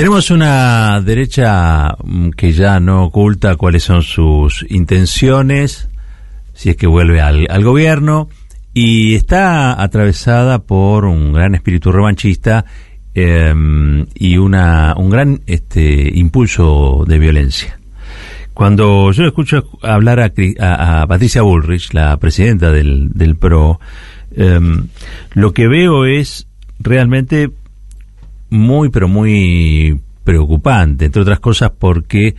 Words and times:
Tenemos 0.00 0.30
una 0.30 0.98
derecha 1.02 1.94
mm, 2.02 2.30
que 2.30 2.52
ya 2.52 2.80
no 2.80 3.04
oculta 3.04 3.56
cuáles 3.56 3.82
son 3.82 4.02
sus 4.02 4.64
intenciones, 4.70 5.90
si 6.54 6.70
es 6.70 6.76
que 6.76 6.86
vuelve 6.86 7.20
al, 7.20 7.62
gobierno, 7.62 8.30
y 8.72 9.14
está 9.14 9.78
atravesada 9.78 10.60
por 10.60 11.04
un 11.04 11.34
gran 11.34 11.54
espíritu 11.54 11.92
revanchista 11.92 12.64
em, 13.12 14.06
y 14.14 14.38
una, 14.38 14.94
un 14.96 15.10
gran 15.10 15.42
este, 15.46 16.10
impulso 16.18 17.04
de 17.06 17.18
violencia. 17.18 17.78
Cuando 18.54 19.12
yo 19.12 19.26
escucho 19.26 19.68
hablar 19.82 20.20
a, 20.20 21.06
Patricia 21.08 21.42
Bullrich, 21.42 21.92
la 21.92 22.16
presidenta 22.16 22.72
del, 22.72 23.10
del 23.12 23.36
PRO, 23.36 23.78
em, 24.34 24.86
lo 25.34 25.52
que 25.52 25.68
veo 25.68 26.06
es 26.06 26.46
realmente 26.78 27.50
muy, 28.50 28.90
pero 28.90 29.08
muy 29.08 30.00
preocupante, 30.24 31.06
entre 31.06 31.22
otras 31.22 31.40
cosas 31.40 31.72
porque 31.78 32.34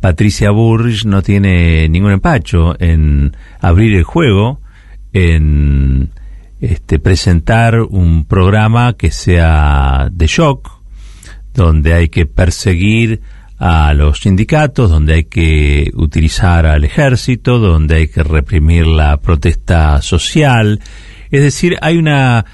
Patricia 0.00 0.50
Burrich 0.50 1.04
no 1.04 1.22
tiene 1.22 1.88
ningún 1.88 2.12
empacho 2.12 2.74
en 2.80 3.36
abrir 3.60 3.94
el 3.94 4.04
juego, 4.04 4.60
en 5.12 6.10
este, 6.60 6.98
presentar 6.98 7.80
un 7.80 8.24
programa 8.24 8.94
que 8.94 9.10
sea 9.10 10.08
de 10.10 10.26
shock, 10.26 10.70
donde 11.54 11.94
hay 11.94 12.08
que 12.08 12.26
perseguir 12.26 13.20
a 13.58 13.92
los 13.92 14.20
sindicatos, 14.20 14.90
donde 14.90 15.14
hay 15.14 15.24
que 15.24 15.90
utilizar 15.94 16.64
al 16.64 16.84
ejército, 16.84 17.58
donde 17.58 17.96
hay 17.96 18.08
que 18.08 18.22
reprimir 18.22 18.86
la 18.86 19.18
protesta 19.20 20.00
social. 20.00 20.80
Es 21.30 21.42
decir, 21.42 21.76
hay 21.82 21.98
una 21.98 22.46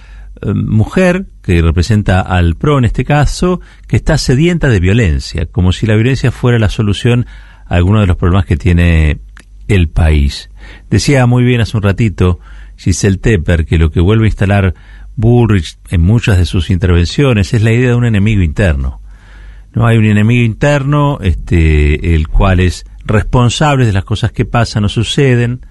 eh, 0.42 0.52
mujer 0.52 1.26
que 1.46 1.62
representa 1.62 2.20
al 2.20 2.56
PRO 2.56 2.78
en 2.78 2.84
este 2.84 3.04
caso, 3.04 3.60
que 3.86 3.94
está 3.94 4.18
sedienta 4.18 4.68
de 4.68 4.80
violencia, 4.80 5.46
como 5.46 5.70
si 5.70 5.86
la 5.86 5.94
violencia 5.94 6.32
fuera 6.32 6.58
la 6.58 6.68
solución 6.68 7.24
a 7.66 7.76
alguno 7.76 8.00
de 8.00 8.08
los 8.08 8.16
problemas 8.16 8.46
que 8.46 8.56
tiene 8.56 9.20
el 9.68 9.88
país. 9.88 10.50
Decía 10.90 11.24
muy 11.26 11.44
bien 11.44 11.60
hace 11.60 11.76
un 11.76 11.84
ratito 11.84 12.40
Giselle 12.76 13.18
Tepper 13.18 13.64
que 13.64 13.78
lo 13.78 13.92
que 13.92 14.00
vuelve 14.00 14.24
a 14.24 14.26
instalar 14.26 14.74
Bullrich 15.14 15.78
en 15.88 16.02
muchas 16.02 16.36
de 16.36 16.46
sus 16.46 16.68
intervenciones 16.68 17.54
es 17.54 17.62
la 17.62 17.72
idea 17.72 17.90
de 17.90 17.94
un 17.94 18.04
enemigo 18.04 18.42
interno. 18.42 19.00
No 19.72 19.86
hay 19.86 19.98
un 19.98 20.06
enemigo 20.06 20.44
interno, 20.44 21.18
este, 21.22 22.16
el 22.16 22.26
cual 22.26 22.58
es 22.58 22.86
responsable 23.04 23.86
de 23.86 23.92
las 23.92 24.04
cosas 24.04 24.32
que 24.32 24.44
pasan 24.44 24.84
o 24.84 24.88
suceden, 24.88 25.64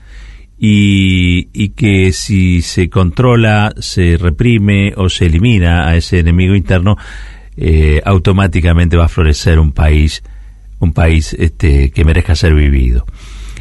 y, 0.58 1.70
que 1.70 2.12
si 2.14 2.62
se 2.62 2.90
controla, 2.90 3.74
se 3.80 4.18
reprime 4.18 4.94
o 4.96 5.10
se 5.10 5.26
elimina 5.26 5.88
a 5.88 5.96
ese 5.96 6.20
enemigo 6.20 6.56
interno, 6.56 6.98
eh, 7.58 8.02
automáticamente 8.06 8.98
va 8.98 9.06
a 9.06 9.10
florecer 9.10 9.60
un 9.60 9.72
país, 9.72 10.24
un 10.80 10.94
país 10.94 11.34
este, 11.34 11.92
que 11.92 12.06
merezca 12.06 12.36
ser 12.36 12.56
vivido. 12.56 13.06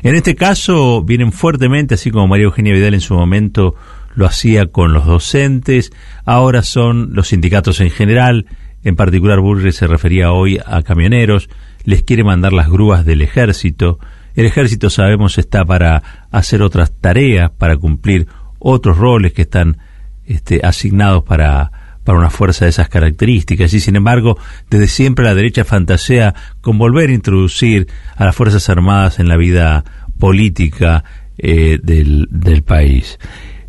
En 0.02 0.14
este 0.14 0.34
caso 0.34 1.02
vienen 1.02 1.32
fuertemente, 1.32 1.94
así 1.94 2.10
como 2.10 2.28
María 2.28 2.44
Eugenia 2.44 2.74
Vidal 2.74 2.94
en 2.94 3.00
su 3.00 3.14
momento 3.14 3.74
lo 4.14 4.26
hacía 4.26 4.66
con 4.66 4.92
los 4.92 5.06
docentes, 5.06 5.92
ahora 6.24 6.62
son 6.62 7.14
los 7.14 7.28
sindicatos 7.28 7.80
en 7.80 7.90
general, 7.90 8.46
en 8.84 8.96
particular 8.96 9.40
Burri 9.40 9.72
se 9.72 9.86
refería 9.86 10.30
hoy 10.30 10.60
a 10.64 10.82
camioneros, 10.82 11.48
les 11.84 12.02
quiere 12.02 12.22
mandar 12.22 12.52
las 12.52 12.68
grúas 12.68 13.04
del 13.04 13.22
ejército, 13.22 13.98
el 14.34 14.46
ejército, 14.46 14.90
sabemos, 14.90 15.38
está 15.38 15.64
para 15.64 16.02
hacer 16.30 16.62
otras 16.62 16.92
tareas, 17.00 17.50
para 17.50 17.76
cumplir 17.76 18.26
otros 18.58 18.98
roles 18.98 19.32
que 19.32 19.42
están 19.42 19.78
este, 20.26 20.60
asignados 20.64 21.22
para, 21.22 21.70
para 22.02 22.18
una 22.18 22.30
fuerza 22.30 22.64
de 22.64 22.70
esas 22.70 22.88
características. 22.88 23.72
Y 23.74 23.80
sin 23.80 23.96
embargo, 23.96 24.38
desde 24.70 24.88
siempre 24.88 25.24
la 25.24 25.34
derecha 25.34 25.64
fantasea 25.64 26.34
con 26.60 26.78
volver 26.78 27.10
a 27.10 27.14
introducir 27.14 27.86
a 28.16 28.24
las 28.24 28.34
Fuerzas 28.34 28.68
Armadas 28.68 29.18
en 29.20 29.28
la 29.28 29.36
vida 29.36 29.84
política 30.18 31.04
eh, 31.38 31.78
del, 31.82 32.26
del, 32.30 32.62
país. 32.62 33.18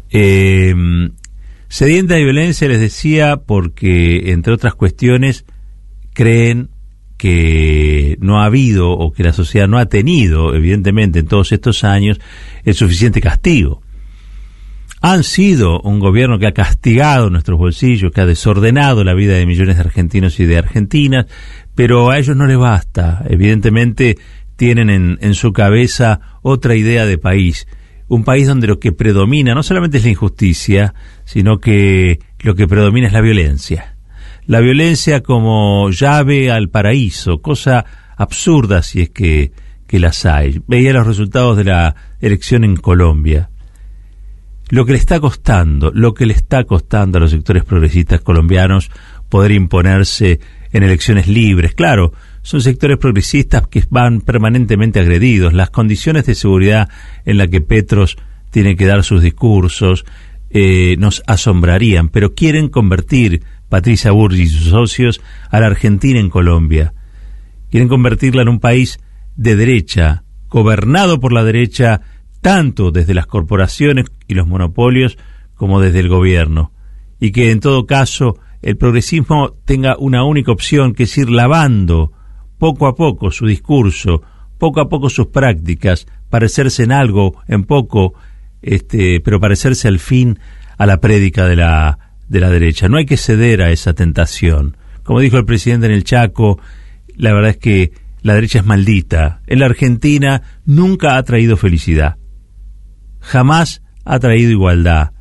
Eh, 0.09 0.73
sedienta 1.68 2.16
de 2.16 2.23
violencia, 2.23 2.68
les 2.68 2.79
decía, 2.79 3.38
porque, 3.38 4.31
entre 4.31 4.53
otras 4.53 4.75
cuestiones, 4.75 5.45
creen 6.13 6.69
que 7.17 8.17
no 8.19 8.41
ha 8.41 8.45
habido 8.45 8.91
o 8.91 9.11
que 9.11 9.23
la 9.23 9.33
sociedad 9.33 9.67
no 9.67 9.77
ha 9.77 9.85
tenido, 9.85 10.53
evidentemente, 10.53 11.19
en 11.19 11.27
todos 11.27 11.51
estos 11.51 11.83
años, 11.83 12.19
el 12.63 12.73
suficiente 12.73 13.21
castigo. 13.21 13.81
Han 15.01 15.23
sido 15.23 15.81
un 15.81 15.99
gobierno 15.99 16.39
que 16.39 16.47
ha 16.47 16.53
castigado 16.53 17.29
nuestros 17.29 17.59
bolsillos, 17.59 18.11
que 18.11 18.21
ha 18.21 18.25
desordenado 18.25 19.03
la 19.03 19.13
vida 19.13 19.35
de 19.35 19.45
millones 19.45 19.75
de 19.75 19.81
argentinos 19.81 20.39
y 20.39 20.45
de 20.45 20.57
argentinas, 20.57 21.27
pero 21.75 22.09
a 22.09 22.17
ellos 22.17 22.35
no 22.35 22.47
les 22.47 22.57
basta. 22.57 23.23
Evidentemente 23.29 24.17
tienen 24.55 24.89
en, 24.89 25.17
en 25.21 25.35
su 25.35 25.53
cabeza 25.53 26.21
otra 26.41 26.75
idea 26.75 27.05
de 27.05 27.17
país, 27.17 27.67
un 28.07 28.23
país 28.23 28.47
donde 28.47 28.67
lo 28.67 28.79
que 28.79 28.93
predomina 28.93 29.53
no 29.53 29.63
solamente 29.63 29.97
es 29.97 30.03
la 30.03 30.11
injusticia, 30.11 30.93
sino 31.23 31.59
que 31.59 32.19
lo 32.39 32.55
que 32.55 32.67
predomina 32.67 33.07
es 33.07 33.13
la 33.13 33.21
violencia 33.21 33.94
la 34.47 34.59
violencia 34.59 35.22
como 35.22 35.89
llave 35.89 36.51
al 36.51 36.69
paraíso, 36.69 37.41
cosa 37.41 37.85
absurda 38.17 38.83
si 38.83 39.01
es 39.01 39.09
que, 39.09 39.51
que 39.88 40.00
las 40.00 40.25
hay. 40.25 40.61
Veía 40.67 40.94
los 40.94 41.07
resultados 41.07 41.57
de 41.57 41.66
la 41.66 41.95
elección 42.22 42.63
en 42.63 42.75
Colombia. 42.75 43.50
Lo 44.69 44.85
que 44.85 44.94
le 44.94 44.97
está 44.97 45.19
costando, 45.19 45.91
lo 45.91 46.13
que 46.13 46.25
le 46.25 46.33
está 46.33 46.63
costando 46.63 47.17
a 47.17 47.22
los 47.22 47.31
sectores 47.31 47.63
progresistas 47.63 48.22
colombianos 48.22 48.89
poder 49.29 49.51
imponerse 49.51 50.39
en 50.72 50.83
elecciones 50.83 51.27
libres. 51.27 51.73
Claro, 51.73 52.13
son 52.41 52.62
sectores 52.62 52.97
progresistas 52.97 53.67
que 53.67 53.83
van 53.89 54.22
permanentemente 54.22 55.00
agredidos. 55.00 55.53
Las 55.53 55.69
condiciones 55.69 56.25
de 56.25 56.35
seguridad 56.35 56.89
en 57.25 57.38
las 57.38 57.47
que 57.47 57.62
Petros 57.62 58.17
tiene 58.51 58.75
que 58.75 58.85
dar 58.85 59.03
sus 59.03 59.22
discursos 59.22 60.06
eh, 60.50 60.95
nos 61.00 61.22
asombrarían, 61.27 62.09
pero 62.09 62.33
quieren 62.33 62.69
convertir 62.69 63.41
Patricia 63.75 64.13
Burgi 64.13 64.44
y 64.44 64.47
sus 64.47 64.69
socios 64.69 65.19
a 65.52 65.59
la 65.59 65.66
Argentina 65.66 66.18
en 66.18 66.30
Colombia. 66.30 66.94
Quieren 67.69 67.90
convertirla 67.90 68.41
en 68.41 68.47
un 68.47 68.62
país 68.62 69.02
de 69.36 69.58
derecha, 69.58 70.24
gobernado 70.47 71.19
por 71.19 71.34
la 71.34 71.44
derecha 71.44 72.00
tanto 72.40 72.91
desde 72.91 73.13
las 73.13 73.28
corporaciones 73.28 74.06
y 74.30 74.34
los 74.34 74.47
monopolios 74.47 75.18
como 75.56 75.81
desde 75.81 76.00
el 76.00 76.08
gobierno, 76.08 76.72
y 77.19 77.34
que 77.34 77.52
en 77.52 77.59
todo 77.59 77.86
caso 77.86 78.40
el 78.62 78.78
progresismo 78.78 79.52
tenga 79.66 79.97
una 80.00 80.24
única 80.24 80.53
opción, 80.53 80.94
que 80.94 81.03
es 81.03 81.18
ir 81.18 81.30
lavando 81.30 82.13
poco 82.57 82.88
a 82.88 82.96
poco 82.96 83.30
su 83.30 83.46
discurso, 83.46 84.22
poco 84.57 84.80
a 84.80 84.88
poco 84.88 85.09
sus 85.09 85.28
prácticas, 85.28 86.07
parecerse 86.30 86.84
en 86.84 86.94
algo, 86.94 87.42
en 87.50 87.66
poco, 87.66 88.13
este, 88.62 89.19
pero 89.19 89.42
parecerse 89.42 89.90
al 89.90 90.00
fin 90.00 90.40
a 90.78 90.86
la 90.86 91.02
prédica 91.02 91.46
de 91.46 91.57
la 91.57 92.04
de 92.28 92.40
la 92.40 92.50
derecha. 92.50 92.90
No 92.90 92.97
hay 92.97 93.06
que 93.06 93.18
ceder 93.18 93.62
a 93.62 93.72
esa 93.72 93.94
tentación. 93.94 94.78
Como 95.03 95.19
dijo 95.19 95.38
el 95.38 95.46
presidente 95.46 95.86
en 95.86 95.94
el 95.94 96.03
Chaco, 96.03 96.59
la 97.16 97.34
verdad 97.34 97.52
es 97.52 97.58
que 97.58 97.91
la 98.22 98.34
derecha 98.34 98.59
es 98.59 98.66
maldita. 98.66 99.41
En 99.47 99.59
la 99.59 99.68
Argentina 99.68 100.41
nunca 100.66 101.18
ha 101.18 101.24
traído 101.24 101.58
felicidad. 101.58 102.18
Jamás 103.19 103.81
ha 104.03 104.19
traído 104.19 104.52
igualdad. 104.52 105.12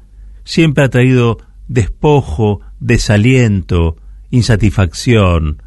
Siempre 0.44 0.84
ha 0.84 0.88
traído 0.88 1.38
despojo, 1.68 2.60
desaliento, 2.80 3.96
insatisfacción. 4.30 5.62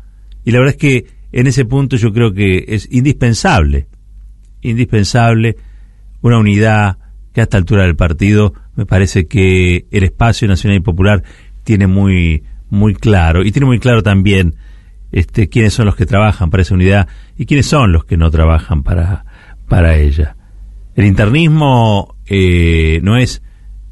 Y 0.46 0.52
la 0.52 0.60
verdad 0.60 0.76
es 0.76 0.82
que 0.82 1.06
en 1.32 1.48
ese 1.48 1.66
punto 1.66 1.98
yo 1.98 2.14
creo 2.14 2.34
que 2.34 2.66
es 2.70 2.88
indispensable, 2.92 3.88
indispensable 4.62 5.58
una 6.22 6.38
unidad 6.40 6.98
que 7.38 7.42
a 7.42 7.44
esta 7.44 7.58
altura 7.60 7.84
del 7.84 7.96
partido 7.96 8.56
me 8.76 8.88
parece 8.88 9.28
que 9.28 9.86
el 9.92 10.04
espacio 10.04 10.48
nacional 10.48 10.78
y 10.78 10.82
popular 10.82 11.22
tiene 11.64 11.86
muy, 11.86 12.42
muy 12.72 12.96
claro, 12.96 13.46
y 13.46 13.52
tiene 13.52 13.68
muy 13.68 13.78
claro 13.78 14.02
también 14.02 14.56
este, 15.12 15.48
quiénes 15.48 15.76
son 15.76 15.86
los 15.86 15.96
que 15.96 16.08
trabajan 16.08 16.50
para 16.50 16.64
esa 16.64 16.74
unidad 16.74 17.08
y 17.38 17.46
quiénes 17.46 17.68
son 17.68 17.92
los 17.92 18.06
que 18.06 18.18
no 18.18 18.32
trabajan 18.32 18.82
para, 18.82 19.24
para 19.68 19.98
ella. 19.98 20.36
El 20.96 21.06
internismo 21.06 22.16
eh, 22.26 23.02
no 23.04 23.18
es 23.18 23.44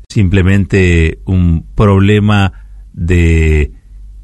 simplemente 0.10 1.20
un 1.26 1.68
problema 1.76 2.52
de 2.94 3.74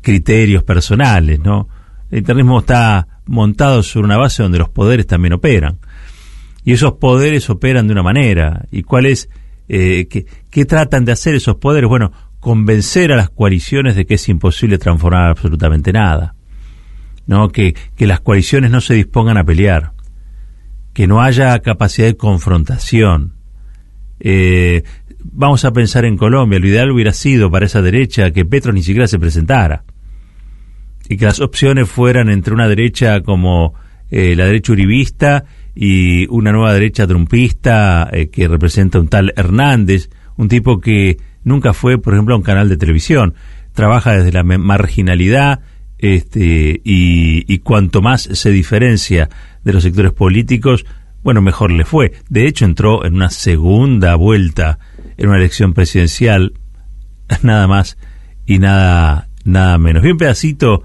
criterios 0.02 0.64
personales, 0.64 1.40
¿no? 1.42 1.70
El 2.10 2.18
internismo 2.18 2.62
está 2.62 3.20
montado 3.28 3.84
sobre 3.84 4.06
una 4.06 4.18
base 4.18 4.42
donde 4.42 4.58
los 4.58 4.70
poderes 4.70 5.06
también 5.06 5.34
operan. 5.34 5.78
Y 6.64 6.74
esos 6.74 6.94
poderes 6.94 7.50
operan 7.50 7.88
de 7.88 7.94
una 7.94 8.04
manera. 8.04 8.66
¿Y 8.72 8.84
cuál 8.84 9.06
es 9.06 9.30
eh, 9.74 10.08
¿qué, 10.50 10.66
tratan 10.66 11.06
de 11.06 11.14
hacer 11.14 11.34
esos 11.34 11.56
poderes? 11.56 11.88
Bueno, 11.88 12.12
convencer 12.42 13.14
a 13.14 13.16
las 13.16 13.30
coaliciones 13.30 13.96
de 13.96 14.06
que 14.06 14.16
es 14.16 14.28
imposible 14.28 14.78
transformar 14.78 15.30
absolutamente 15.30 15.94
nada. 15.94 16.36
¿no? 17.26 17.50
Que, 17.50 17.74
que 17.96 18.06
las 18.06 18.20
coaliciones 18.20 18.70
no 18.70 18.82
se 18.82 18.96
dispongan 18.96 19.38
a 19.38 19.46
pelear, 19.46 19.94
que 20.94 21.08
no 21.08 21.22
haya 21.22 21.58
capacidad 21.60 22.08
de 22.08 22.18
confrontación. 22.18 23.36
Eh, 24.20 24.84
vamos 25.24 25.64
a 25.64 25.72
pensar 25.72 26.04
en 26.04 26.18
Colombia, 26.18 26.60
lo 26.60 26.68
ideal 26.68 26.92
hubiera 26.92 27.14
sido 27.14 27.50
para 27.50 27.66
esa 27.66 27.82
derecha 27.82 28.32
que 28.32 28.44
Petro 28.44 28.74
ni 28.74 28.84
siquiera 28.84 29.08
se 29.08 29.20
presentara. 29.20 29.86
y 31.08 31.18
que 31.18 31.26
las 31.26 31.40
opciones 31.40 31.90
fueran 31.90 32.30
entre 32.30 32.54
una 32.54 32.68
derecha 32.68 33.22
como 33.22 33.74
eh, 34.10 34.36
la 34.36 34.46
derecha 34.46 34.74
uribista 34.74 35.46
y 35.76 36.28
una 36.28 36.52
nueva 36.52 36.74
derecha 36.74 37.08
trumpista 37.08 38.10
eh, 38.12 38.30
que 38.30 38.48
representa 38.48 39.00
un 39.00 39.08
tal 39.08 39.34
Hernández, 39.36 40.10
un 40.38 40.48
tipo 40.48 40.80
que 40.80 41.18
nunca 41.44 41.74
fue, 41.74 41.98
por 41.98 42.14
ejemplo, 42.14 42.36
a 42.36 42.38
un 42.38 42.44
canal 42.44 42.70
de 42.70 42.78
televisión, 42.78 43.36
trabaja 43.74 44.14
desde 44.14 44.32
la 44.32 44.44
marginalidad 44.44 45.62
este, 45.98 46.82
y, 46.84 47.60
cuanto 47.60 48.02
más 48.02 48.24
se 48.24 48.50
diferencia 48.50 49.30
de 49.64 49.74
los 49.74 49.84
sectores 49.84 50.12
políticos, 50.12 50.86
bueno, 51.24 51.42
mejor 51.42 51.72
le 51.72 51.86
fue. 51.86 52.14
De 52.30 52.48
hecho, 52.48 52.66
entró 52.66 53.06
en 53.06 53.14
una 53.14 53.30
segunda 53.30 54.16
vuelta 54.16 54.80
en 55.18 55.30
una 55.30 55.38
elección 55.38 55.74
presidencial, 55.74 56.54
nada 57.44 57.68
más 57.68 57.98
y 58.48 58.58
nada, 58.58 59.30
nada 59.46 59.78
menos. 59.78 60.02
Vi 60.02 60.12
un 60.12 60.18
pedacito 60.18 60.84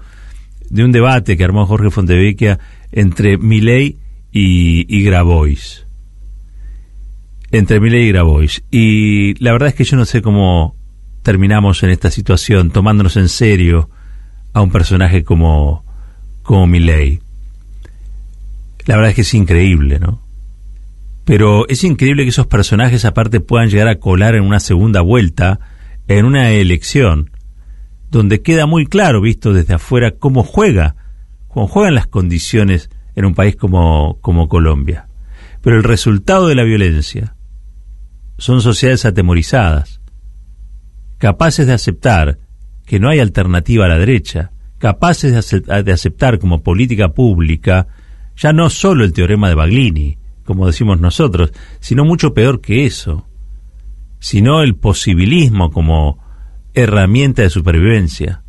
de 0.69 0.83
un 0.83 0.91
debate 0.91 1.35
que 1.35 1.43
armó 1.43 1.65
Jorge 1.65 1.89
Fontevecchia 1.89 2.59
entre 2.91 3.37
Milei 3.37 3.97
y, 4.31 4.85
y 4.87 5.03
Grabois. 5.03 5.85
Entre 7.51 7.79
Milei 7.79 8.05
y 8.05 8.09
Grabois. 8.09 8.63
Y 8.71 9.41
la 9.43 9.51
verdad 9.53 9.69
es 9.69 9.75
que 9.75 9.83
yo 9.83 9.97
no 9.97 10.05
sé 10.05 10.21
cómo 10.21 10.75
terminamos 11.23 11.83
en 11.83 11.89
esta 11.89 12.11
situación, 12.11 12.71
tomándonos 12.71 13.17
en 13.17 13.29
serio 13.29 13.89
a 14.53 14.61
un 14.61 14.71
personaje 14.71 15.23
como, 15.23 15.85
como 16.41 16.67
Milei. 16.67 17.19
La 18.85 18.95
verdad 18.95 19.09
es 19.09 19.15
que 19.15 19.21
es 19.21 19.33
increíble, 19.33 19.99
¿no? 19.99 20.21
Pero 21.25 21.67
es 21.67 21.83
increíble 21.83 22.23
que 22.23 22.29
esos 22.29 22.47
personajes 22.47 23.03
aparte 23.03 23.41
puedan 23.41 23.69
llegar 23.69 23.89
a 23.89 23.99
colar 23.99 24.35
en 24.35 24.43
una 24.43 24.61
segunda 24.61 25.01
vuelta, 25.01 25.59
en 26.07 26.23
una 26.23 26.51
elección, 26.51 27.31
donde 28.09 28.41
queda 28.41 28.65
muy 28.65 28.85
claro, 28.85 29.19
visto 29.19 29.51
desde 29.51 29.73
afuera, 29.73 30.11
cómo 30.11 30.43
juega, 30.43 30.95
cómo 31.49 31.67
juegan 31.67 31.95
las 31.95 32.07
condiciones 32.07 32.89
en 33.17 33.25
un 33.25 33.33
país 33.33 33.55
como, 33.55 34.19
como 34.21 34.47
Colombia. 34.47 35.07
Pero 35.61 35.75
el 35.75 35.83
resultado 35.83 36.47
de 36.47 36.53
la 36.53 36.63
violencia 36.63 37.35
son 38.37 38.61
sociedades 38.61 39.05
atemorizadas, 39.05 40.01
capaces 41.17 41.65
de 41.65 41.73
aceptar 41.73 42.37
que 42.85 42.99
no 42.99 43.09
hay 43.09 43.19
alternativa 43.19 43.85
a 43.85 43.87
la 43.87 43.97
derecha, 43.97 44.51
capaces 44.77 45.51
de, 45.65 45.91
aceptar 45.91 46.37
como 46.37 46.61
política 46.61 47.09
pública 47.09 47.87
ya 48.35 48.53
no 48.53 48.69
solo 48.69 49.03
el 49.03 49.13
teorema 49.13 49.49
de 49.49 49.55
Baglini, 49.55 50.19
como 50.45 50.67
decimos 50.67 51.01
nosotros, 51.01 51.53
sino 51.79 52.05
mucho 52.05 52.35
peor 52.35 52.61
que 52.61 52.85
eso, 52.85 53.25
sino 54.19 54.61
el 54.61 54.75
posibilismo 54.75 55.71
como 55.71 56.23
herramienta 56.75 57.41
de 57.41 57.49
supervivencia. 57.49 58.43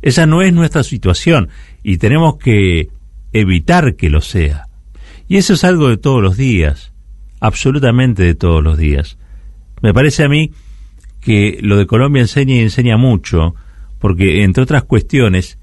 Esa 0.00 0.26
no 0.26 0.42
es 0.42 0.52
nuestra 0.52 0.84
situación 0.84 1.48
y 1.82 1.98
tenemos 1.98 2.36
que 2.36 2.90
evitar 3.40 3.96
que 3.96 4.10
lo 4.10 4.20
sea. 4.20 4.68
Y 5.28 5.36
eso 5.36 5.54
es 5.54 5.64
algo 5.64 5.88
de 5.88 5.96
todos 5.96 6.22
los 6.22 6.36
días, 6.36 6.92
absolutamente 7.40 8.22
de 8.22 8.34
todos 8.34 8.62
los 8.62 8.78
días. 8.78 9.18
Me 9.82 9.92
parece 9.92 10.24
a 10.24 10.28
mí 10.28 10.52
que 11.20 11.58
lo 11.60 11.76
de 11.76 11.86
Colombia 11.86 12.22
enseña 12.22 12.54
y 12.54 12.60
enseña 12.60 12.96
mucho, 12.96 13.54
porque 13.98 14.44
entre 14.44 14.62
otras 14.62 14.84
cuestiones 14.84 15.58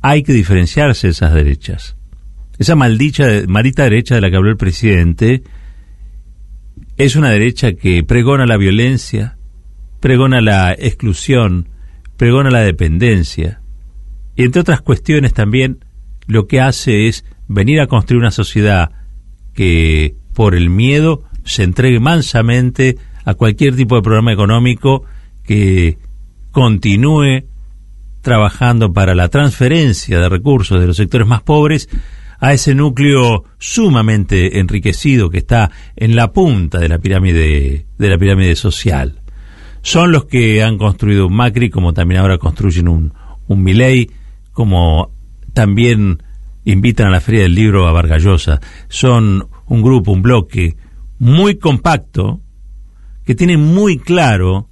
hay 0.00 0.22
que 0.22 0.32
diferenciarse 0.32 1.08
esas 1.08 1.34
derechas. 1.34 1.96
Esa 2.58 2.76
maldicha, 2.76 3.26
marita 3.48 3.84
derecha 3.84 4.14
de 4.14 4.20
la 4.20 4.30
que 4.30 4.36
habló 4.36 4.50
el 4.50 4.56
presidente 4.56 5.42
es 6.96 7.16
una 7.16 7.30
derecha 7.30 7.72
que 7.74 8.02
pregona 8.04 8.46
la 8.46 8.56
violencia, 8.56 9.36
pregona 10.00 10.40
la 10.40 10.72
exclusión, 10.72 11.68
pregona 12.16 12.50
la 12.50 12.60
dependencia. 12.60 13.60
Y 14.36 14.44
entre 14.44 14.60
otras 14.60 14.80
cuestiones 14.80 15.32
también 15.32 15.84
lo 16.26 16.46
que 16.46 16.60
hace 16.60 17.08
es 17.08 17.24
venir 17.48 17.80
a 17.80 17.86
construir 17.86 18.20
una 18.20 18.30
sociedad 18.30 18.90
que 19.54 20.16
por 20.34 20.54
el 20.54 20.70
miedo 20.70 21.24
se 21.44 21.62
entregue 21.62 22.00
mansamente 22.00 22.96
a 23.24 23.34
cualquier 23.34 23.76
tipo 23.76 23.96
de 23.96 24.02
programa 24.02 24.32
económico 24.32 25.04
que 25.44 25.98
continúe 26.50 27.44
trabajando 28.20 28.92
para 28.92 29.14
la 29.14 29.28
transferencia 29.28 30.20
de 30.20 30.28
recursos 30.28 30.80
de 30.80 30.86
los 30.86 30.96
sectores 30.96 31.26
más 31.26 31.42
pobres 31.42 31.88
a 32.38 32.52
ese 32.52 32.74
núcleo 32.74 33.44
sumamente 33.58 34.58
enriquecido 34.58 35.30
que 35.30 35.38
está 35.38 35.70
en 35.96 36.16
la 36.16 36.32
punta 36.32 36.78
de 36.78 36.88
la 36.88 36.98
pirámide 36.98 37.86
de 37.98 38.08
la 38.08 38.18
pirámide 38.18 38.56
social. 38.56 39.20
Son 39.82 40.12
los 40.12 40.24
que 40.26 40.62
han 40.62 40.78
construido 40.78 41.26
un 41.26 41.34
Macri, 41.34 41.70
como 41.70 41.92
también 41.92 42.20
ahora 42.20 42.38
construyen 42.38 42.88
un, 42.88 43.12
un 43.48 43.62
Milei, 43.62 44.10
como 44.52 45.10
también 45.52 46.22
invitan 46.64 47.08
a 47.08 47.10
la 47.10 47.20
Feria 47.20 47.42
del 47.42 47.54
Libro 47.54 47.86
a 47.86 47.92
Vargallosa. 47.92 48.60
Son 48.88 49.48
un 49.66 49.82
grupo, 49.82 50.12
un 50.12 50.22
bloque 50.22 50.76
muy 51.18 51.56
compacto, 51.56 52.40
que 53.24 53.34
tiene 53.34 53.56
muy 53.56 53.98
claro 53.98 54.68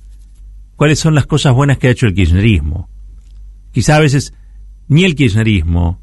cuáles 0.77 0.99
son 0.99 1.15
las 1.15 1.27
cosas 1.27 1.55
buenas 1.55 1.79
que 1.79 1.89
ha 1.89 1.91
hecho 1.91 2.07
el 2.07 2.15
kirchnerismo. 2.15 2.89
Quizá 3.73 3.97
a 3.97 4.01
veces 4.01 4.35
ni 4.89 5.05
el 5.05 5.15
kirchnerismo 5.15 6.01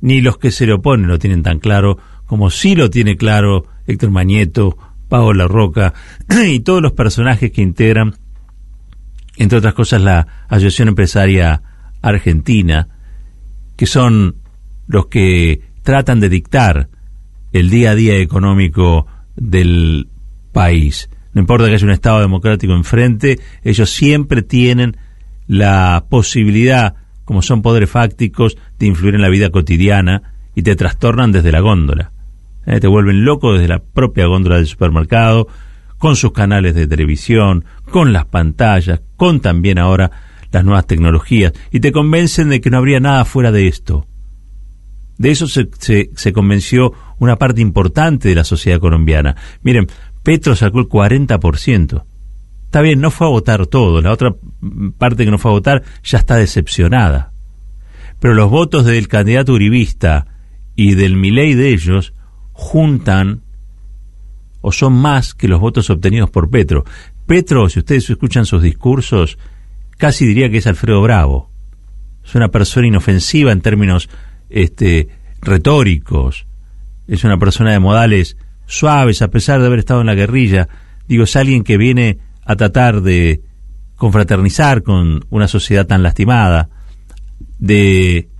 ni 0.00 0.20
los 0.20 0.38
que 0.38 0.50
se 0.50 0.66
le 0.66 0.72
oponen 0.72 1.08
lo 1.08 1.18
tienen 1.18 1.42
tan 1.42 1.58
claro 1.58 1.98
como 2.26 2.50
sí 2.50 2.74
lo 2.74 2.90
tiene 2.90 3.16
claro 3.16 3.66
Héctor 3.86 4.10
Mañeto, 4.10 4.78
La 5.10 5.48
Roca 5.48 5.92
y 6.46 6.60
todos 6.60 6.80
los 6.80 6.92
personajes 6.92 7.50
que 7.50 7.60
integran, 7.60 8.14
entre 9.36 9.58
otras 9.58 9.74
cosas, 9.74 10.00
la 10.00 10.26
Asociación 10.48 10.88
Empresaria 10.88 11.62
Argentina, 12.00 12.88
que 13.80 13.86
son 13.86 14.36
los 14.88 15.06
que 15.06 15.62
tratan 15.82 16.20
de 16.20 16.28
dictar 16.28 16.90
el 17.50 17.70
día 17.70 17.92
a 17.92 17.94
día 17.94 18.18
económico 18.18 19.06
del 19.36 20.06
país. 20.52 21.08
No 21.32 21.40
importa 21.40 21.66
que 21.66 21.76
haya 21.76 21.86
un 21.86 21.92
Estado 21.92 22.20
democrático 22.20 22.74
enfrente, 22.74 23.40
ellos 23.64 23.88
siempre 23.88 24.42
tienen 24.42 24.98
la 25.46 26.04
posibilidad 26.10 26.94
como 27.24 27.40
son 27.40 27.62
poderes 27.62 27.88
fácticos, 27.88 28.58
de 28.78 28.84
influir 28.84 29.14
en 29.14 29.22
la 29.22 29.30
vida 29.30 29.48
cotidiana 29.48 30.34
y 30.54 30.60
te 30.60 30.76
trastornan 30.76 31.32
desde 31.32 31.50
la 31.50 31.60
góndola. 31.60 32.12
Eh, 32.66 32.80
te 32.80 32.86
vuelven 32.86 33.24
loco 33.24 33.54
desde 33.54 33.68
la 33.68 33.78
propia 33.78 34.26
góndola 34.26 34.56
del 34.56 34.66
supermercado, 34.66 35.48
con 35.96 36.16
sus 36.16 36.32
canales 36.32 36.74
de 36.74 36.86
televisión, 36.86 37.64
con 37.90 38.12
las 38.12 38.26
pantallas, 38.26 39.00
con 39.16 39.40
también 39.40 39.78
ahora 39.78 40.10
las 40.52 40.64
nuevas 40.64 40.86
tecnologías, 40.86 41.52
y 41.70 41.80
te 41.80 41.92
convencen 41.92 42.48
de 42.48 42.60
que 42.60 42.70
no 42.70 42.78
habría 42.78 43.00
nada 43.00 43.24
fuera 43.24 43.52
de 43.52 43.68
esto. 43.68 44.06
De 45.18 45.30
eso 45.30 45.46
se, 45.46 45.68
se 46.14 46.32
convenció 46.32 46.92
una 47.18 47.36
parte 47.36 47.60
importante 47.60 48.28
de 48.28 48.34
la 48.34 48.44
sociedad 48.44 48.80
colombiana. 48.80 49.36
Miren, 49.62 49.86
Petro 50.22 50.56
sacó 50.56 50.80
el 50.80 50.88
40%. 50.88 52.04
Está 52.64 52.80
bien, 52.82 53.00
no 53.00 53.10
fue 53.10 53.26
a 53.26 53.30
votar 53.30 53.66
todo, 53.66 54.00
la 54.00 54.12
otra 54.12 54.34
parte 54.96 55.24
que 55.24 55.30
no 55.30 55.38
fue 55.38 55.50
a 55.50 55.54
votar 55.54 55.82
ya 56.04 56.18
está 56.18 56.36
decepcionada. 56.36 57.32
Pero 58.20 58.34
los 58.34 58.50
votos 58.50 58.84
del 58.84 59.08
candidato 59.08 59.52
uribista 59.52 60.26
y 60.76 60.94
del 60.94 61.16
Milei 61.16 61.54
de 61.54 61.70
ellos 61.70 62.14
juntan 62.52 63.42
o 64.60 64.72
son 64.72 64.92
más 64.92 65.34
que 65.34 65.48
los 65.48 65.60
votos 65.60 65.90
obtenidos 65.90 66.30
por 66.30 66.50
Petro. 66.50 66.84
Petro, 67.26 67.68
si 67.68 67.80
ustedes 67.80 68.08
escuchan 68.08 68.46
sus 68.46 68.62
discursos, 68.62 69.38
casi 70.00 70.26
diría 70.26 70.50
que 70.50 70.58
es 70.58 70.66
Alfredo 70.66 71.02
Bravo. 71.02 71.50
Es 72.24 72.34
una 72.34 72.48
persona 72.48 72.86
inofensiva 72.86 73.52
en 73.52 73.60
términos 73.60 74.08
este, 74.48 75.08
retóricos. 75.42 76.46
Es 77.06 77.22
una 77.22 77.38
persona 77.38 77.72
de 77.72 77.80
modales 77.80 78.38
suaves, 78.66 79.20
a 79.20 79.28
pesar 79.28 79.60
de 79.60 79.66
haber 79.66 79.80
estado 79.80 80.00
en 80.00 80.06
la 80.06 80.14
guerrilla. 80.14 80.68
Digo, 81.06 81.24
es 81.24 81.36
alguien 81.36 81.64
que 81.64 81.76
viene 81.76 82.18
a 82.44 82.56
tratar 82.56 83.02
de 83.02 83.42
confraternizar 83.96 84.82
con 84.82 85.26
una 85.28 85.48
sociedad 85.48 85.86
tan 85.86 86.02
lastimada, 86.02 86.70
de 87.58 88.30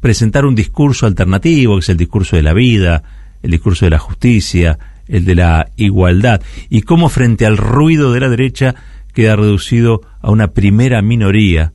presentar 0.00 0.46
un 0.46 0.54
discurso 0.54 1.04
alternativo, 1.04 1.74
que 1.74 1.80
es 1.80 1.88
el 1.90 1.98
discurso 1.98 2.36
de 2.36 2.42
la 2.42 2.54
vida, 2.54 3.02
el 3.42 3.50
discurso 3.50 3.84
de 3.84 3.90
la 3.90 3.98
justicia, 3.98 4.78
el 5.06 5.26
de 5.26 5.34
la 5.34 5.70
igualdad, 5.76 6.40
y 6.70 6.80
cómo 6.82 7.10
frente 7.10 7.44
al 7.44 7.58
ruido 7.58 8.12
de 8.12 8.20
la 8.20 8.30
derecha 8.30 8.74
queda 9.12 9.36
reducido 9.36 10.00
a 10.20 10.30
una 10.30 10.48
primera 10.48 11.02
minoría, 11.02 11.72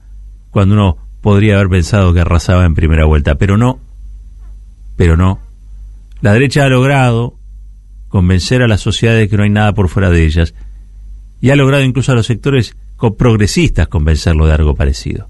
cuando 0.50 0.76
uno 0.76 0.98
podría 1.22 1.56
haber 1.56 1.70
pensado 1.70 2.14
que 2.14 2.22
arrasaba 2.22 2.66
en 2.66 2.76
primera 2.76 3.06
vuelta, 3.06 3.36
pero 3.36 3.58
no, 3.58 3.80
pero 4.96 5.18
no. 5.18 5.40
La 6.22 6.34
derecha 6.34 6.66
ha 6.66 6.70
logrado 6.70 7.36
convencer 8.08 8.62
a 8.62 8.68
las 8.68 8.82
sociedades 8.82 9.30
que 9.30 9.38
no 9.38 9.44
hay 9.44 9.50
nada 9.50 9.74
por 9.74 9.90
fuera 9.90 10.10
de 10.10 10.26
ellas, 10.26 10.54
y 11.40 11.52
ha 11.52 11.56
logrado 11.56 11.84
incluso 11.84 12.12
a 12.12 12.16
los 12.16 12.26
sectores 12.26 12.76
progresistas 13.18 13.88
convencerlo 13.88 14.48
de 14.48 14.54
algo 14.54 14.76
parecido. 14.76 15.30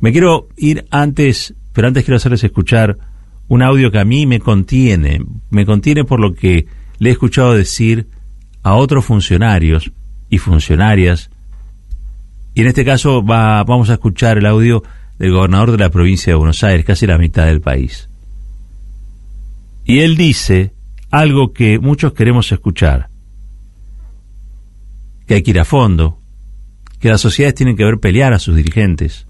Me 0.00 0.12
quiero 0.12 0.48
ir 0.56 0.86
antes, 0.90 1.54
pero 1.72 1.86
antes 1.86 2.04
quiero 2.04 2.16
hacerles 2.16 2.42
escuchar 2.42 2.98
un 3.46 3.62
audio 3.62 3.90
que 3.90 3.98
a 3.98 4.04
mí 4.04 4.26
me 4.26 4.40
contiene, 4.40 5.24
me 5.50 5.66
contiene 5.66 6.04
por 6.04 6.18
lo 6.18 6.34
que 6.34 6.66
le 6.98 7.10
he 7.10 7.12
escuchado 7.12 7.54
decir 7.54 8.08
a 8.62 8.74
otros 8.74 9.04
funcionarios 9.04 9.92
y 10.28 10.38
funcionarias, 10.38 11.30
y 12.54 12.60
en 12.60 12.68
este 12.68 12.84
caso 12.84 13.24
va, 13.24 13.62
vamos 13.64 13.90
a 13.90 13.94
escuchar 13.94 14.38
el 14.38 14.46
audio 14.46 14.82
del 15.18 15.32
gobernador 15.32 15.72
de 15.72 15.78
la 15.78 15.90
provincia 15.90 16.32
de 16.32 16.36
Buenos 16.36 16.62
Aires, 16.62 16.86
casi 16.86 17.06
la 17.06 17.18
mitad 17.18 17.46
del 17.46 17.60
país. 17.60 18.08
Y 19.84 20.00
él 20.00 20.16
dice 20.16 20.72
algo 21.10 21.52
que 21.52 21.78
muchos 21.78 22.12
queremos 22.12 22.50
escuchar, 22.52 23.08
que 25.26 25.34
hay 25.34 25.42
que 25.42 25.50
ir 25.50 25.60
a 25.60 25.64
fondo, 25.64 26.20
que 27.00 27.08
las 27.08 27.20
sociedades 27.20 27.56
tienen 27.56 27.76
que 27.76 27.84
ver 27.84 27.98
pelear 27.98 28.32
a 28.32 28.38
sus 28.38 28.56
dirigentes, 28.56 29.26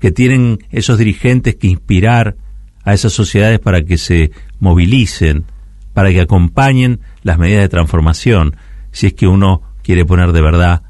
que 0.00 0.10
tienen 0.10 0.58
esos 0.70 0.98
dirigentes 0.98 1.56
que 1.56 1.68
inspirar 1.68 2.36
a 2.84 2.94
esas 2.94 3.12
sociedades 3.12 3.60
para 3.60 3.82
que 3.82 3.98
se 3.98 4.30
movilicen, 4.60 5.44
para 5.92 6.10
que 6.10 6.20
acompañen 6.20 7.00
las 7.22 7.38
medidas 7.38 7.62
de 7.62 7.68
transformación, 7.68 8.56
si 8.92 9.08
es 9.08 9.14
que 9.14 9.26
uno 9.26 9.62
quiere 9.82 10.04
poner 10.04 10.32
de 10.32 10.40
verdad 10.40 10.82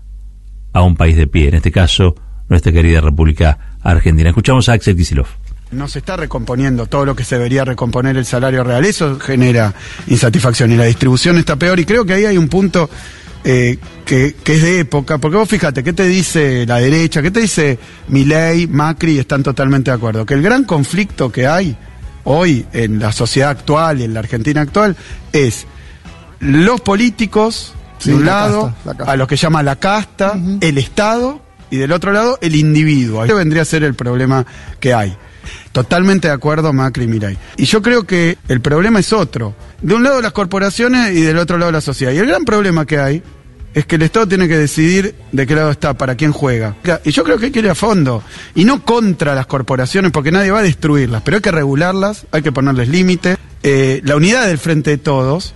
a 0.75 0.83
un 0.83 0.97
país 0.97 1.17
de 1.17 1.27
pie, 1.27 1.49
en 1.49 1.55
este 1.55 1.73
caso 1.73 2.15
nuestra 2.51 2.73
querida 2.73 3.01
República 3.01 3.79
Argentina. 3.83 4.29
Escuchamos 4.29 4.69
a 4.69 4.75
Axel 4.75 4.97
Kisilov 4.97 5.27
no 5.71 5.89
se 5.89 5.99
está 5.99 6.17
recomponiendo 6.17 6.87
todo 6.87 7.05
lo 7.05 7.17
que 7.17 7.25
se 7.25 7.37
debería 7.37 7.65
recomponer 7.65 8.17
el 8.17 8.25
salario 8.25 8.65
real. 8.65 8.85
Eso 8.85 9.19
genera 9.19 9.75
insatisfacción 10.07 10.73
y 10.73 10.77
la 10.77 10.85
distribución 10.85 11.37
está 11.37 11.57
peor. 11.57 11.81
Y 11.81 11.85
creo 11.85 12.05
que 12.05 12.15
ahí 12.15 12.25
hay 12.25 12.39
un 12.39 12.49
punto 12.49 12.89
eh, 13.45 13.79
que, 14.05 14.35
es 14.45 14.63
de 14.63 14.81
época, 14.81 15.19
porque 15.19 15.37
vos 15.37 15.49
fíjate, 15.49 15.83
¿qué 15.83 15.93
te 15.93 16.07
dice 16.07 16.65
la 16.67 16.79
derecha? 16.79 17.23
¿Qué 17.23 17.31
te 17.31 17.41
dice 17.41 17.79
Milei, 18.09 18.67
Macri? 18.67 19.19
Están 19.19 19.43
totalmente 19.43 19.91
de 19.91 19.97
acuerdo. 19.97 20.25
Que 20.25 20.35
el 20.35 20.43
gran 20.43 20.65
conflicto 20.65 21.31
que 21.31 21.47
hay 21.47 21.77
hoy 22.25 22.65
en 22.73 22.99
la 22.99 23.13
sociedad 23.13 23.51
actual 23.51 24.01
y 24.01 24.05
en 24.05 24.15
la 24.15 24.21
Argentina 24.21 24.63
actual 24.63 24.97
es 25.33 25.67
los 26.41 26.81
políticos, 26.81 27.75
de 28.03 28.15
un 28.15 28.25
lado, 28.25 28.75
a 29.07 29.17
lo 29.17 29.27
que 29.27 29.37
llama 29.37 29.63
la 29.63 29.77
casta, 29.77 30.39
el 30.61 30.79
Estado, 30.79 31.41
y 31.71 31.77
del 31.77 31.93
otro 31.93 32.13
lado, 32.13 32.39
el 32.41 32.55
individuo. 32.57 33.25
Eso 33.25 33.35
vendría 33.35 33.63
a 33.63 33.65
ser 33.65 33.83
el 33.83 33.95
problema 33.95 34.47
que 34.81 34.95
hay. 34.95 35.17
Totalmente 35.73 36.29
de 36.29 36.35
acuerdo, 36.35 36.73
Macri 36.73 37.05
y 37.05 37.09
Mirai. 37.09 37.39
Y 37.57 37.65
yo 37.65 37.83
creo 37.83 38.05
que 38.05 38.39
el 38.49 38.61
problema 38.61 39.01
es 39.01 39.13
otro. 39.13 39.55
De 39.83 39.95
un 39.95 40.05
lado 40.05 40.23
las 40.23 40.33
corporaciones 40.33 41.17
y 41.17 41.21
del 41.23 41.37
otro 41.39 41.59
lado 41.59 41.73
la 41.73 41.81
sociedad. 41.81 42.13
Y 42.13 42.19
el 42.19 42.27
gran 42.27 42.45
problema 42.45 42.87
que 42.87 42.99
hay 42.99 43.23
es 43.75 43.87
que 43.87 43.97
el 43.97 44.03
Estado 44.03 44.29
tiene 44.29 44.47
que 44.47 44.57
decidir 44.57 45.17
de 45.33 45.47
qué 45.47 45.55
lado 45.57 45.71
está, 45.71 45.95
para 45.95 46.15
quién 46.15 46.33
juega. 46.33 46.77
Y 47.05 47.11
yo 47.11 47.25
creo 47.25 47.39
que 47.39 47.47
hay 47.47 47.51
que 47.51 47.59
ir 47.59 47.69
a 47.69 47.75
fondo. 47.75 48.23
Y 48.55 48.65
no 48.65 48.85
contra 48.85 49.35
las 49.35 49.47
corporaciones, 49.47 50.13
porque 50.13 50.31
nadie 50.31 50.53
va 50.53 50.61
a 50.61 50.63
destruirlas, 50.63 51.23
pero 51.23 51.39
hay 51.39 51.43
que 51.43 51.51
regularlas, 51.51 52.27
hay 52.31 52.43
que 52.43 52.53
ponerles 52.53 52.89
límites. 52.89 53.37
Eh, 53.65 54.01
la 54.05 54.17
unidad 54.17 54.47
del 54.47 54.59
frente 54.59 54.91
de 54.91 54.99
todos 54.99 55.55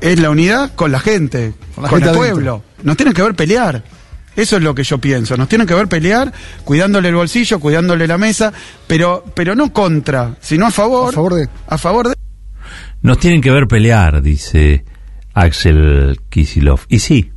es 0.00 0.20
la 0.20 0.30
unidad 0.30 0.74
con 0.74 0.92
la 0.92 1.00
gente, 1.00 1.54
con, 1.74 2.02
el 2.02 2.10
pueblo. 2.10 2.62
Nos 2.82 2.96
tienen 2.96 3.14
que 3.14 3.22
ver 3.22 3.34
pelear. 3.34 3.82
Eso 4.36 4.58
es 4.58 4.62
lo 4.62 4.74
que 4.74 4.84
yo 4.84 4.98
pienso. 4.98 5.36
Nos 5.36 5.48
tienen 5.48 5.66
que 5.66 5.74
ver 5.74 5.88
pelear, 5.88 6.32
cuidándole 6.64 7.08
el 7.08 7.14
bolsillo, 7.14 7.58
cuidándole 7.58 8.06
la 8.06 8.18
mesa, 8.18 8.52
pero, 8.86 9.24
pero 9.34 9.54
no 9.54 9.72
contra, 9.72 10.36
sino 10.40 10.66
a 10.66 10.70
favor. 10.70 11.08
A 11.08 11.12
favor 11.12 11.34
de. 11.34 11.48
A 11.66 11.78
favor 11.78 12.08
de. 12.08 12.14
Nos 13.00 13.18
tienen 13.18 13.40
que 13.40 13.50
ver 13.50 13.66
pelear, 13.66 14.20
dice 14.20 14.84
Axel 15.32 16.20
Kisilov. 16.28 16.80
Y 16.88 16.98
sí, 16.98 17.30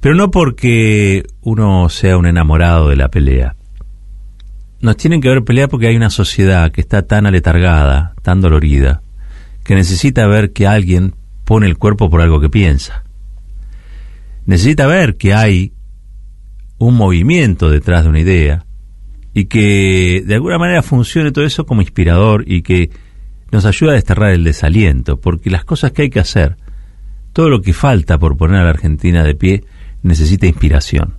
pero 0.00 0.14
no 0.14 0.30
porque 0.30 1.24
uno 1.42 1.88
sea 1.88 2.16
un 2.16 2.26
enamorado 2.26 2.88
de 2.88 2.96
la 2.96 3.08
pelea. 3.08 3.54
Nos 4.80 4.96
tienen 4.96 5.20
que 5.20 5.28
ver 5.28 5.44
pelear 5.44 5.68
porque 5.68 5.88
hay 5.88 5.96
una 5.96 6.10
sociedad 6.10 6.72
que 6.72 6.80
está 6.80 7.02
tan 7.02 7.26
aletargada, 7.26 8.14
tan 8.22 8.40
dolorida, 8.40 9.02
que 9.62 9.74
necesita 9.74 10.26
ver 10.26 10.52
que 10.52 10.66
alguien 10.66 11.14
pone 11.50 11.66
el 11.66 11.78
cuerpo 11.78 12.08
por 12.08 12.20
algo 12.20 12.40
que 12.40 12.48
piensa. 12.48 13.02
Necesita 14.46 14.86
ver 14.86 15.16
que 15.16 15.34
hay 15.34 15.72
un 16.78 16.94
movimiento 16.94 17.68
detrás 17.68 18.04
de 18.04 18.10
una 18.10 18.20
idea 18.20 18.66
y 19.34 19.46
que 19.46 20.22
de 20.24 20.34
alguna 20.36 20.58
manera 20.58 20.80
funcione 20.84 21.32
todo 21.32 21.44
eso 21.44 21.66
como 21.66 21.80
inspirador 21.80 22.44
y 22.46 22.62
que 22.62 22.90
nos 23.50 23.64
ayuda 23.64 23.90
a 23.90 23.94
desterrar 23.94 24.30
el 24.30 24.44
desaliento, 24.44 25.20
porque 25.20 25.50
las 25.50 25.64
cosas 25.64 25.90
que 25.90 26.02
hay 26.02 26.10
que 26.10 26.20
hacer, 26.20 26.56
todo 27.32 27.48
lo 27.48 27.62
que 27.62 27.72
falta 27.72 28.16
por 28.16 28.36
poner 28.36 28.60
a 28.60 28.62
la 28.62 28.70
Argentina 28.70 29.24
de 29.24 29.34
pie, 29.34 29.64
necesita 30.04 30.46
inspiración. 30.46 31.16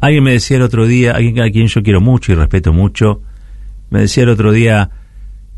Alguien 0.00 0.24
me 0.24 0.32
decía 0.32 0.56
el 0.56 0.64
otro 0.64 0.88
día, 0.88 1.12
alguien 1.12 1.40
a 1.40 1.52
quien 1.52 1.68
yo 1.68 1.84
quiero 1.84 2.00
mucho 2.00 2.32
y 2.32 2.34
respeto 2.34 2.72
mucho, 2.72 3.22
me 3.90 4.00
decía 4.00 4.24
el 4.24 4.30
otro 4.30 4.50
día, 4.50 4.90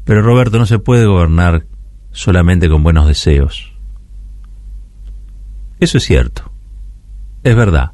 pero 0.05 0.21
Roberto, 0.21 0.59
no 0.59 0.67
se 0.67 0.79
puede 0.79 1.07
gobernar 1.07 1.65
solamente 2.15 2.71
con 2.71 2.83
buenos 2.83 3.07
deseos. 3.07 3.75
Eso 5.79 5.99
es 5.99 6.05
cierto, 6.05 6.51
es 7.43 7.55
verdad, 7.55 7.93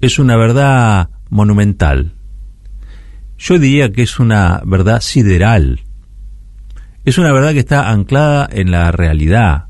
es 0.00 0.18
una 0.18 0.36
verdad 0.36 1.10
monumental. 1.28 2.14
Yo 3.36 3.58
diría 3.58 3.92
que 3.92 4.00
es 4.00 4.18
una 4.18 4.62
verdad 4.64 5.02
sideral 5.02 5.82
es 7.04 7.18
una 7.18 7.32
verdad 7.32 7.52
que 7.52 7.58
está 7.58 7.90
anclada 7.90 8.48
en 8.50 8.70
la 8.70 8.92
realidad. 8.92 9.66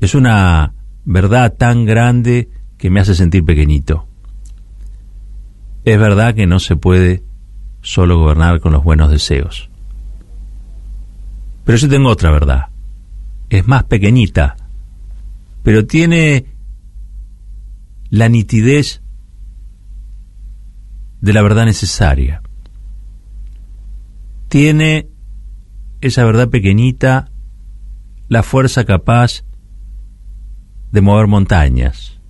Es 0.00 0.14
una 0.14 0.72
verdad 1.04 1.54
tan 1.54 1.84
grande 1.84 2.48
que 2.78 2.90
me 2.90 3.00
hace 3.00 3.14
sentir 3.14 3.44
pequeñito. 3.44 4.06
Es 5.84 5.98
verdad 5.98 6.34
que 6.34 6.46
no 6.46 6.60
se 6.60 6.76
puede 6.76 7.24
solo 7.82 8.18
gobernar 8.18 8.60
con 8.60 8.72
los 8.72 8.84
buenos 8.84 9.10
deseos. 9.10 9.68
Pero 11.64 11.78
yo 11.78 11.88
tengo 11.88 12.10
otra 12.10 12.30
verdad. 12.30 12.68
Es 13.48 13.66
más 13.66 13.84
pequeñita, 13.84 14.56
pero 15.62 15.86
tiene 15.86 16.46
la 18.10 18.28
nitidez 18.28 19.02
de 21.20 21.32
la 21.32 21.42
verdad 21.42 21.64
necesaria. 21.64 22.42
Tiene 24.48 25.08
esa 26.00 26.24
verdad 26.24 26.50
pequeñita 26.50 27.30
la 28.28 28.42
fuerza 28.42 28.84
capaz 28.84 29.44
de 30.92 31.00
mover 31.00 31.26
montañas. 31.26 32.20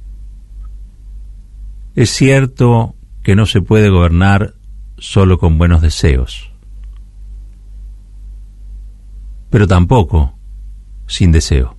Es 1.95 2.11
cierto 2.11 2.95
que 3.23 3.37
no 3.37 3.47
se 3.47 3.61
puede 3.61 3.91
gobernar 3.91 4.55
solo 4.99 5.39
con 5.39 5.59
buenos 5.59 5.83
deseos, 5.83 6.54
pero 9.55 9.69
tampoco 9.69 10.35
sin 11.07 11.31
deseo. 11.31 11.77